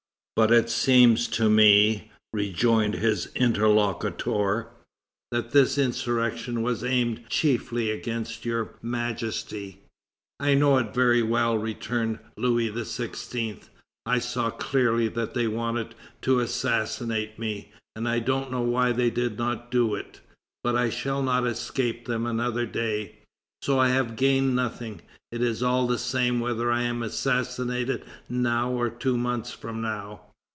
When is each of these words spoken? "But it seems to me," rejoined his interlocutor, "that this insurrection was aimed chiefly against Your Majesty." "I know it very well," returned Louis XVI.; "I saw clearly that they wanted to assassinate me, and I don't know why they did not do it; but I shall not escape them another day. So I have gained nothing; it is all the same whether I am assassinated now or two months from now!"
"But 0.33 0.51
it 0.51 0.71
seems 0.71 1.27
to 1.27 1.51
me," 1.51 2.11
rejoined 2.33 2.95
his 2.95 3.27
interlocutor, 3.35 4.69
"that 5.29 5.51
this 5.51 5.77
insurrection 5.77 6.63
was 6.63 6.83
aimed 6.83 7.27
chiefly 7.29 7.91
against 7.91 8.43
Your 8.43 8.73
Majesty." 8.81 9.81
"I 10.39 10.55
know 10.55 10.79
it 10.79 10.95
very 10.95 11.21
well," 11.21 11.59
returned 11.59 12.17
Louis 12.37 12.71
XVI.; 12.71 13.61
"I 14.07 14.17
saw 14.17 14.49
clearly 14.49 15.09
that 15.09 15.35
they 15.35 15.47
wanted 15.47 15.93
to 16.23 16.39
assassinate 16.39 17.37
me, 17.37 17.71
and 17.95 18.09
I 18.09 18.17
don't 18.17 18.49
know 18.49 18.61
why 18.63 18.93
they 18.93 19.11
did 19.11 19.37
not 19.37 19.69
do 19.69 19.93
it; 19.93 20.21
but 20.63 20.75
I 20.75 20.89
shall 20.89 21.21
not 21.21 21.45
escape 21.45 22.05
them 22.05 22.25
another 22.25 22.65
day. 22.65 23.19
So 23.61 23.77
I 23.77 23.89
have 23.89 24.15
gained 24.15 24.55
nothing; 24.55 25.01
it 25.31 25.43
is 25.43 25.61
all 25.61 25.85
the 25.85 25.99
same 25.99 26.39
whether 26.39 26.71
I 26.71 26.81
am 26.81 27.03
assassinated 27.03 28.03
now 28.27 28.71
or 28.71 28.89
two 28.89 29.17
months 29.19 29.51
from 29.51 29.81
now!" 29.83 30.21